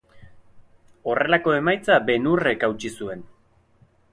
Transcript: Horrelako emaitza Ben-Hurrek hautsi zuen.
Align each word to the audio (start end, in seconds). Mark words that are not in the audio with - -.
Horrelako 1.11 1.53
emaitza 1.57 1.99
Ben-Hurrek 2.09 2.67
hautsi 2.69 2.93
zuen. 3.03 3.23